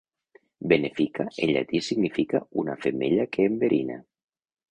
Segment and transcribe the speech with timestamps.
[0.71, 4.01] "Venefica" en llatí significa "una femella que enverina".